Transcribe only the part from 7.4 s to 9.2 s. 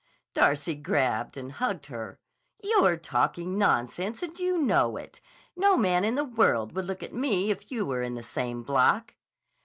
if you were in the same block."